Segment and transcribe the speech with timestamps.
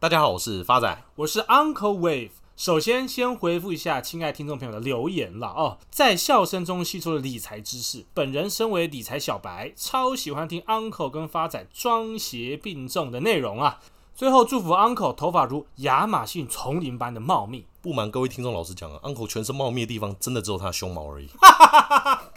[0.00, 2.30] 大家好，我是发仔，我是 Uncle Wave。
[2.56, 8.06] 首先，先回复一下亲爱听众朋友的留言了哦，在笑声中吸收了理财知识。
[8.14, 13.80] 本人身为理财小白，超喜欢听 Uncle 跟发仔装鞋并重的内容啊。
[14.14, 17.66] 最后，祝福 Uncle 头发如亚马逊丛林般的茂密。
[17.82, 21.28] 不瞒各位听众老师讲啊，Uncle 全身茂密的地方，真的只有他胸毛而已。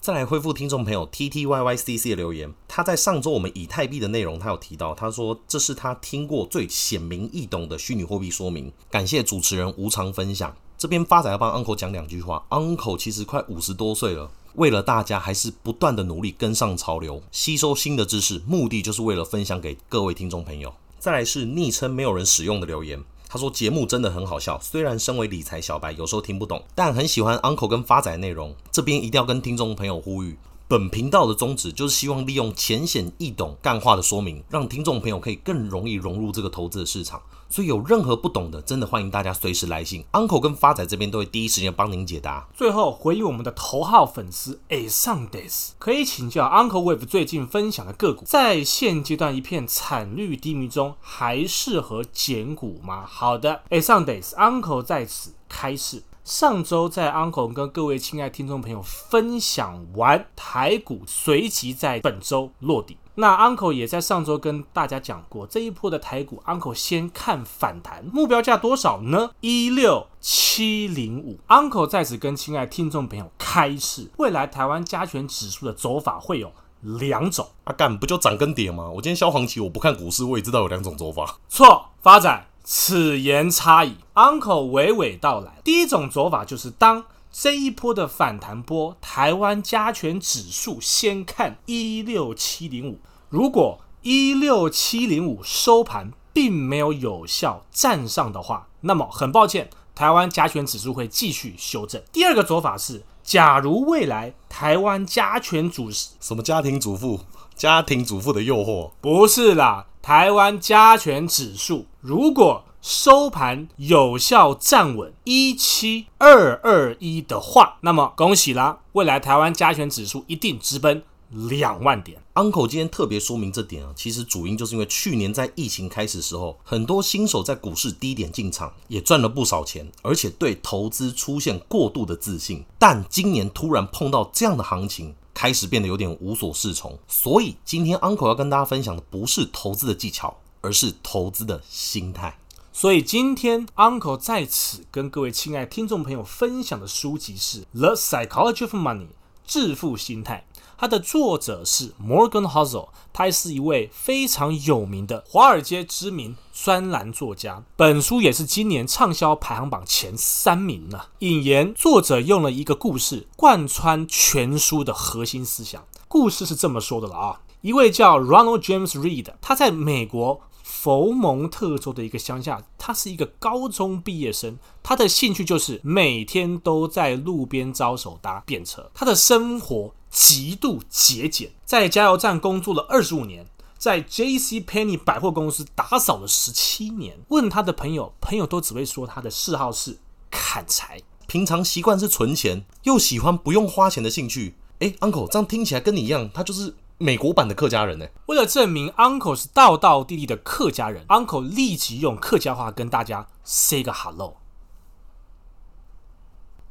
[0.00, 10.56] 再来恢复听众朋友 T T Y Y C C 的留言，他在上周我们以太币的内容，他有提到，他说这是他听过最显明易懂的虚拟货币说明，感谢主持人无偿分享。
[10.78, 20.72] 这边发仔要帮 Uncle 讲两句话，Uncle 其实快五十多岁了，为了大家还是不断的努力跟上潮流，吸收新的知识，目的就是为了分享给各位听众朋友。
[20.98, 23.04] 再来是昵称没有人使用的留言。
[23.32, 28.52] 他说节目真的很好笑，虽然身为理财小白，有时候听不懂，但很喜欢 Uncle 跟发仔内容。
[28.72, 30.36] 这边一定要跟听众朋友呼吁。
[30.70, 37.20] 本频道的宗旨就是希望利用浅显易懂、干话的说明，让听众朋友可以更容易融入这个投资的市场。
[37.48, 42.46] 所以有任何不懂的，真的欢迎大家随时来信，Uncle 跟发仔这边都会第一时间帮您解答。
[42.54, 53.04] 最后回应我们的头号粉丝 A Sundays，可以请教 Uncle Wave 最近分享的个股，在现阶段一片惨绿低迷中，还适合减股吗？
[53.04, 56.04] 好的，A Sundays，Uncle 在此开示。
[56.30, 62.96] 上周在 Uncle 跟各位亲爱听众朋友分享完台股，随即在本周落底。
[63.16, 69.32] 那 Uncle 也在上周跟大家讲过，这一波的台股，Uncle 先看反弹，目标价多少呢？
[69.40, 71.40] 一六七零五。
[71.48, 77.48] Uncle 在此跟亲爱听众朋友开示，未来台湾加权指数的走法会有两种。
[77.64, 78.88] 啊干，不就涨跟跌吗？
[78.88, 81.40] 我今天萧煌奇，我不看股市，我也知道有两种走法。
[81.48, 82.46] 错，发展。
[82.72, 85.60] 此言差矣，Uncle 娓娓道来。
[85.64, 102.00] 第一种走法就是，当这一波的反弹波，台湾加权指数先看一六七零五，如果一六七零五收盘并没有有效站上的话，那么很抱歉，台湾加权指数会继续修正。
[102.12, 107.18] 第二个走法是，假如未来台湾加权主什么家庭主妇，
[107.60, 109.84] 家庭主妇的诱惑，不是啦。
[110.00, 118.78] 台湾加权指数如果收盘有效站稳一七二二一的话，那么恭喜啦！
[118.92, 122.22] 未来台湾加权指数一定直奔两万点。
[122.32, 132.64] Uncle 今天特别说明这点啊，其实主因就是因为去年在疫情开始的时候，很多新手在股市低点进场，也赚了不少钱，而且对投资出现过度的自信。
[132.78, 135.14] 但今年突然碰到这样的行情。
[135.32, 142.36] 开始变得有点无所适从，所以今天 Uncle 要跟大家分享的不是投资的技巧，而是投资的心态。
[142.72, 149.06] 所以今天 Uncle 在此跟各位亲爱听众朋友分享的书籍是《The Psychology of Money》
[149.46, 150.46] 致富心态。
[150.80, 157.62] 它的作者是 Morgan Housel，他是一位非常有名的华尔街知名专栏作家。
[157.76, 160.98] 本书也是今年畅销排行榜前三名呢。
[161.18, 165.84] 引言：作者用了一个故事贯穿全书的核心思想。
[166.08, 170.40] 故事是这么说的了啊，一位叫 Ronald James Reed，他在美国
[170.82, 179.94] 佛蒙特州的一个乡下，他是一个高中毕业生，他的兴趣就是每天都在路边招手搭便车，他的生活。
[180.10, 183.46] 极度节俭，在加油站工作了二十五年，
[183.78, 184.60] 在 J.C.
[184.60, 187.16] Penney 百货公司打扫了十七年。
[187.28, 194.56] 问他的朋友，朋友都只会说他的嗜好是砍柴，平常习惯是存钱，又喜欢不用花钱的兴趣。
[194.80, 198.06] 诶，Uncle，这样听起来跟你一样，他就是美国版的客家人呢。
[198.26, 204.36] 为了证明 Uncle 是道道地地的客家人，Uncle 立即用客家话跟大家 say 个 hello。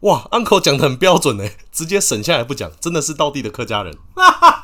[0.02, 3.98] 哇，Uncle 讲的很标准呢，直接省下来不讲，真的是道地的客家人。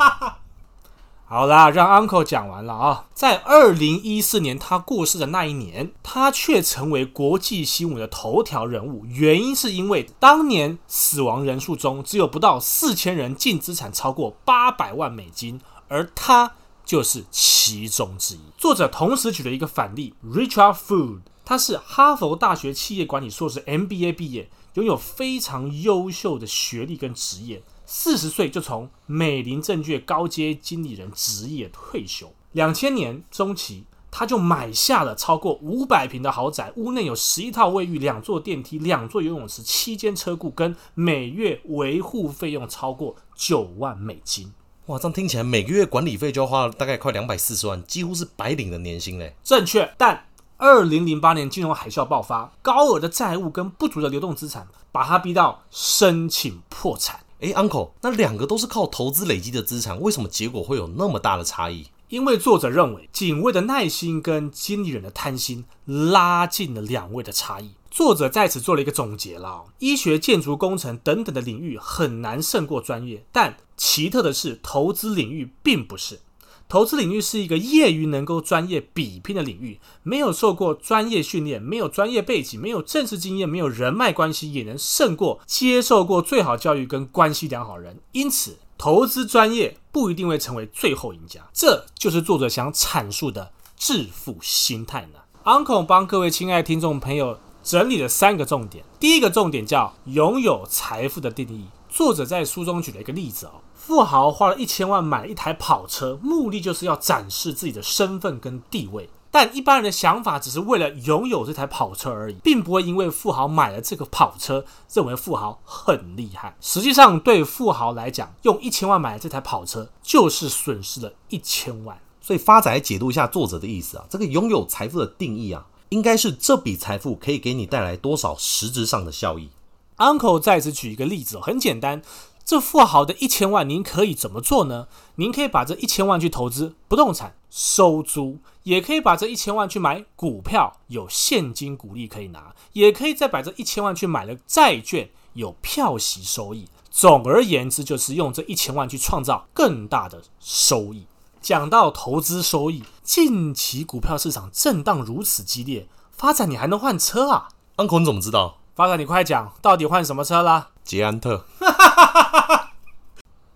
[1.28, 3.08] 好啦，让 Uncle 讲完了啊。
[3.16, 16.52] 在二零一四年他过世的那一年，他却成为国际新闻的头条人物，原因是因为当年死亡人数中只有不到四千人净资产超过八百万美金，而他
[16.86, 18.40] 就是其中之一。
[18.56, 24.48] 作者同时举了一个反例，Richard Food，他是哈佛大学企业管理硕士 MBA 毕业。
[24.76, 32.32] 拥有非常优秀的学历跟职业，四十岁就从美林证券高阶经理人职业退休。
[32.52, 44.52] 两千年中期，他就买下了超过五百平的豪宅，屋内有十一套卫浴、两座电梯、两座游泳池、七间车库，跟每月维护费用超过九万美金。
[44.88, 49.36] 哇，这样听起来每个月管理费就要花大概快两百四十万，几乎是白领的年薪嘞。
[49.42, 50.26] 正确，但。
[50.58, 57.20] 二零零八年金融海啸爆发，高额的债务跟不足的流动资产，把他逼到申请破产。
[57.40, 61.88] 诶，Uncle，那两个都是靠投资累积的资产，为什么结果会有那么大的差异？
[62.08, 67.72] 因为作者认为警卫的耐心跟经理人的贪心拉近了两位的差异。
[67.92, 76.22] 作者在此做了一个总结了：医学、建筑工程等等的领域很难胜过专业，但奇特的是，投资领域并不是。
[76.68, 88.00] 投资领域是一个业余能够专业比拼的领域，没有受过专业训练，没有专业背景，没有正式经验，没有人脉关系，也能胜过接受过最好教育跟关系良好人。
[88.14, 91.42] 因此，投资专业不一定会成为最后赢家。
[91.54, 95.20] 这就是作者想阐述的致富心态呢。
[95.44, 98.84] Uncle 帮各位亲爱的听众朋友整理了三个重点。
[99.00, 101.66] 第一个重点叫拥有财富的定义。
[101.96, 103.62] 作者在书中举了一个例子哦。
[103.74, 109.10] 富豪花了一千万买了一台跑车，目的就是要展示自己的身份跟地位。
[109.32, 116.58] 但一般人的想法只是为了拥有这台跑车而已，并不会因为富豪买了这个跑车，认为富豪很厉害。
[116.60, 121.98] 实际上，对富豪来讲，用一千万买了这台跑车，就是损失了一千万。
[122.20, 129.50] 所以，发仔解读一下作者的意思啊，这个拥有财富的定义啊，应该是这笔财富可以给你带来多少实质上的效益。
[129.98, 132.02] Uncle 在此举一个例子，很简单。
[132.44, 134.88] 这富豪的一千万，您可以怎么做呢？
[135.16, 146.68] 您可以把这一千万去投资不动产收租，也可以把这一千万去买股票，有现金股利可以拿，也可以再把这一千万去买了债券，有票息收益。
[146.92, 151.08] 总而言之，就是用这一千万去创造更大的收益。
[151.42, 157.48] 讲到投资收益，近期股票市场震荡如此激烈，发展你还能换车啊
[157.78, 158.60] ？Uncle 你怎么知道？
[158.76, 160.72] 发哥你快讲，到底换什么车啦？
[160.84, 161.46] 捷安特。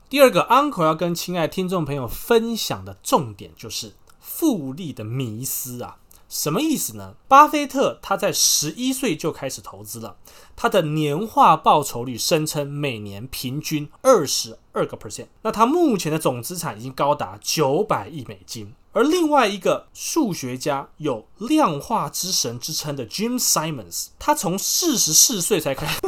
[0.08, 5.98] 第二个，Uncle 要跟亲爱的听众朋友分享的重点就是复利的迷思啊，
[6.30, 7.16] 什么意思呢？
[7.28, 10.16] 巴菲特他在十一岁就开始投资了，
[10.56, 18.74] 他的年化报酬率声称每年平均二十二个 percent，那他目前的总资产已经高达九百亿美金。
[18.92, 26.00] 而另外一个数学家有量化之神之称的 Jim Simons，他从四十四岁才开始，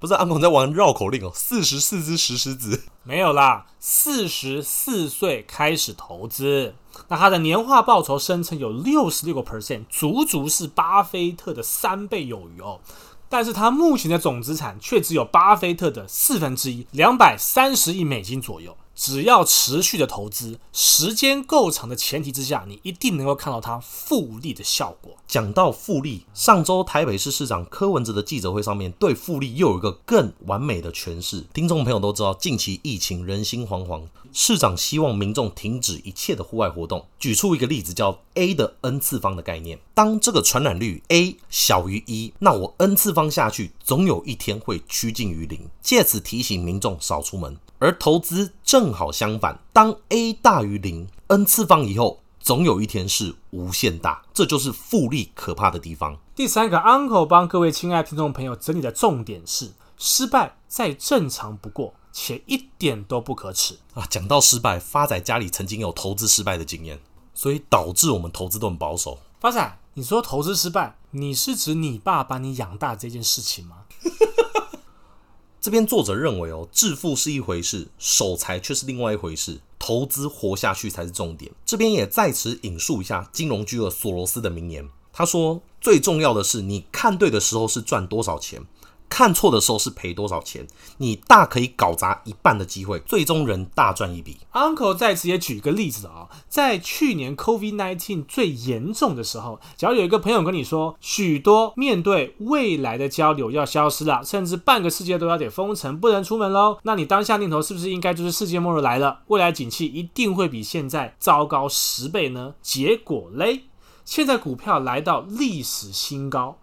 [0.00, 6.74] 不是阿公在玩绕口令哦，四十四只石狮子没有啦，四十四岁开始投资，
[7.08, 12.80] 那他的年化报酬声称有六十六个 percent，足足是巴菲特的三倍有余哦。
[13.28, 18.74] 但是他目前的总资产却只有巴菲特的四分之一，两百三十亿美金左右。
[19.00, 25.16] 只要持续的投资，时间够长的前提之下，你一定能够看到它复利的效果。
[25.26, 31.46] 讲到复利，上周台北市市长柯文哲的记者会上面对复利又有一个更完美的诠释。
[31.54, 34.02] 听众朋友都知道，近期疫情人心惶惶，
[34.34, 37.06] 市长希望民众停止一切的户外活动。
[37.18, 39.78] 举出一个例子，叫 A 的 n 次方的概念。
[40.00, 45.68] 当这个传染率 A 小于一，那我 n 次方下去，总有一天会趋近于零。
[45.82, 47.54] 借此提醒民众少出门。
[47.78, 56.16] 而投资正好相反，当 a 大于零，n 次方以后，总有一天是无限大，这就是复利可怕的地方。
[56.34, 64.06] 第三个，Uncle 帮各位亲爱的听众朋友整理的重点是：失败再正常不过，且一点都不可耻啊！
[64.08, 66.98] 讲到失败，发仔家里曾经有投资失败的经验，
[67.34, 69.18] 所以导致我们投资都很保守。
[69.38, 73.84] 发仔，你说投资失败，你是指你爸把你养大这件事情吗？
[75.60, 81.52] 这边作者认为哦，致富是一回事，守财却是另外一回事，投资活下去才是重点。
[81.66, 88.64] 这边也在此引述一下金融巨鳄索罗斯的名言，他说：“最重要的是，你看对的时候是赚多少钱。”
[89.10, 90.66] 看错的时候是赔多少钱？
[90.98, 94.38] 你大可以搞砸一半的机会，最终人大赚一笔。
[94.52, 109.22] Uncle 在此也举一个例子啊，在去年 COVID-19 最严重的时候，假如有一个朋友跟你说，许多面对未来的交流要消失了，甚至半个世界都要得封城，不能出门喽，那你当下念头是不是应该就是世界末日来了？
[109.26, 112.54] 未来景气一定会比现在糟糕十倍呢？
[112.62, 113.64] 结果嘞，
[114.04, 116.56] 现在股票来到历史新高。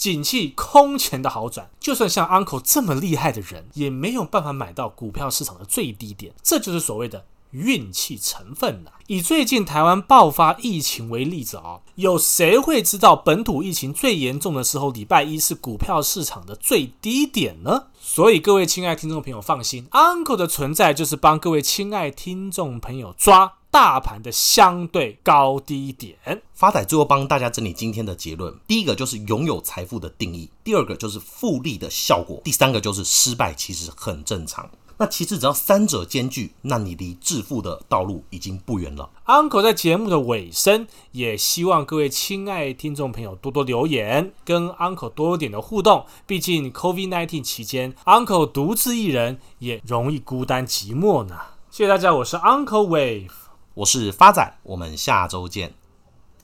[0.00, 6.32] 景气空前的好转，就算像 Uncle 这么厉害的人，也没有办法买到股票市场的最低点。
[6.42, 8.92] 这就是所谓的运气成分呐。
[9.08, 17.88] 以最近台湾爆发疫情为例子啊，有谁会知道本土疫情最严重的时候，礼拜一是股票市场的最低点呢？
[18.00, 23.58] 所以各位亲爱听众朋友放心，Uncle 的存在就是帮各位亲爱听众朋友抓。
[23.70, 34.68] 大盘的相对高低点，发仔最后帮大家整理今天的结论：第一个就是拥有财富的定义，第二个就是复利的效果，第三个就是失败其实很正常。
[34.98, 39.08] 那其实只要三者兼具，那你离致富的道路已经不远了。
[39.24, 46.04] Uncle 在节目的尾声，也希望各位亲爱听众朋友多多留言，跟 Uncle 多一点的互动。
[46.26, 51.34] 毕竟 COVID-19 期间，Uncle 独自一人也容易孤单寂寞呢。
[51.70, 53.30] 谢谢大家，我是 Uncle Wave。
[53.74, 55.72] 我是发仔，我们下周见。